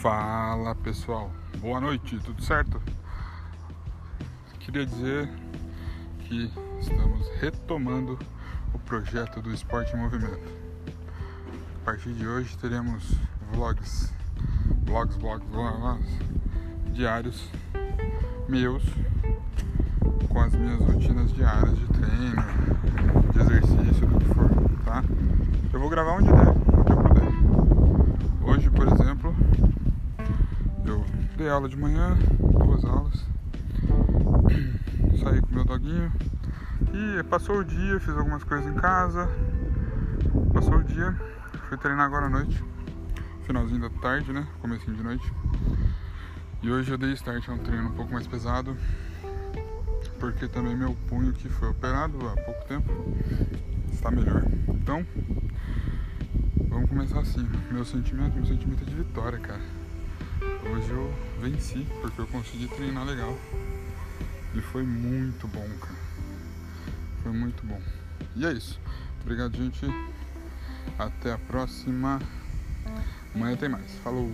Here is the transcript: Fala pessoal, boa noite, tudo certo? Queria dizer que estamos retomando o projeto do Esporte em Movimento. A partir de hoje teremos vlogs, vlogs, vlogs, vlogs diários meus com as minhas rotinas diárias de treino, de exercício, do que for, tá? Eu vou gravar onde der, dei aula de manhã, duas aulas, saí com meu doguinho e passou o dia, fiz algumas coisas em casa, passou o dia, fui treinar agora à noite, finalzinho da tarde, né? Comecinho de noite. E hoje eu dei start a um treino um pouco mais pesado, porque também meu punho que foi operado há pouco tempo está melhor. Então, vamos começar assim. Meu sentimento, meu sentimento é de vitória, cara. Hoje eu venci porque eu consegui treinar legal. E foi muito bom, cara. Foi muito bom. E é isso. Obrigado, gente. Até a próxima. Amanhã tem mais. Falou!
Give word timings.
Fala 0.00 0.74
pessoal, 0.76 1.30
boa 1.58 1.78
noite, 1.78 2.18
tudo 2.20 2.42
certo? 2.42 2.80
Queria 4.58 4.86
dizer 4.86 5.28
que 6.20 6.50
estamos 6.80 7.28
retomando 7.38 8.18
o 8.72 8.78
projeto 8.78 9.42
do 9.42 9.52
Esporte 9.52 9.94
em 9.94 9.98
Movimento. 9.98 10.40
A 11.82 11.84
partir 11.84 12.14
de 12.14 12.26
hoje 12.26 12.56
teremos 12.56 13.14
vlogs, 13.52 14.10
vlogs, 14.86 15.16
vlogs, 15.16 15.46
vlogs 15.50 16.06
diários 16.94 17.50
meus 18.48 18.82
com 20.30 20.40
as 20.40 20.54
minhas 20.54 20.80
rotinas 20.80 21.30
diárias 21.34 21.78
de 21.78 21.86
treino, 21.88 22.42
de 23.34 23.38
exercício, 23.38 24.06
do 24.06 24.18
que 24.18 24.24
for, 24.28 24.48
tá? 24.82 25.04
Eu 25.70 25.78
vou 25.78 25.90
gravar 25.90 26.12
onde 26.12 26.32
der, 26.32 26.59
dei 31.40 31.48
aula 31.48 31.70
de 31.70 31.76
manhã, 31.78 32.18
duas 32.38 32.84
aulas, 32.84 33.24
saí 35.22 35.40
com 35.40 35.54
meu 35.54 35.64
doguinho 35.64 36.12
e 36.92 37.22
passou 37.22 37.60
o 37.60 37.64
dia, 37.64 37.98
fiz 37.98 38.14
algumas 38.14 38.44
coisas 38.44 38.70
em 38.70 38.74
casa, 38.74 39.26
passou 40.52 40.74
o 40.74 40.84
dia, 40.84 41.18
fui 41.66 41.78
treinar 41.78 42.04
agora 42.04 42.26
à 42.26 42.28
noite, 42.28 42.62
finalzinho 43.46 43.80
da 43.80 43.88
tarde, 43.88 44.34
né? 44.34 44.46
Comecinho 44.60 44.94
de 44.94 45.02
noite. 45.02 45.32
E 46.62 46.70
hoje 46.70 46.90
eu 46.90 46.98
dei 46.98 47.14
start 47.14 47.48
a 47.48 47.52
um 47.52 47.58
treino 47.58 47.88
um 47.88 47.94
pouco 47.94 48.12
mais 48.12 48.26
pesado, 48.26 48.76
porque 50.18 50.46
também 50.46 50.76
meu 50.76 50.94
punho 51.08 51.32
que 51.32 51.48
foi 51.48 51.70
operado 51.70 52.18
há 52.28 52.36
pouco 52.36 52.68
tempo 52.68 52.92
está 53.90 54.10
melhor. 54.10 54.44
Então, 54.68 55.06
vamos 56.68 56.90
começar 56.90 57.20
assim. 57.20 57.48
Meu 57.70 57.86
sentimento, 57.86 58.34
meu 58.34 58.44
sentimento 58.44 58.82
é 58.82 58.84
de 58.84 58.94
vitória, 58.94 59.38
cara. 59.38 59.80
Hoje 60.70 60.90
eu 60.90 61.29
venci 61.40 61.86
porque 62.00 62.20
eu 62.20 62.26
consegui 62.26 62.68
treinar 62.68 63.04
legal. 63.04 63.36
E 64.54 64.60
foi 64.60 64.82
muito 64.82 65.48
bom, 65.48 65.68
cara. 65.80 65.98
Foi 67.22 67.32
muito 67.32 67.64
bom. 67.64 67.80
E 68.36 68.44
é 68.44 68.52
isso. 68.52 68.78
Obrigado, 69.22 69.56
gente. 69.56 69.86
Até 70.98 71.32
a 71.32 71.38
próxima. 71.38 72.20
Amanhã 73.34 73.56
tem 73.56 73.68
mais. 73.68 73.92
Falou! 74.04 74.32